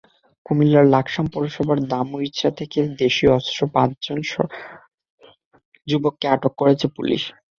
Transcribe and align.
কুমিল্লার 0.45 0.85
লাকসাম 0.87 1.25
পৌরসভার 1.33 1.77
ধামুইচা 1.91 2.49
থেকে 2.59 2.79
দেশীয় 3.01 3.31
অস্ত্রসহ 3.33 3.67
পাঁচজন 3.75 4.17
যুবককে 5.87 6.25
আটক 6.27 6.53
করেছে 6.61 6.85
পুলিশ। 6.95 7.21